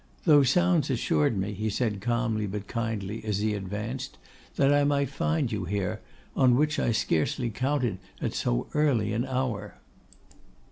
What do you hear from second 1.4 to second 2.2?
he said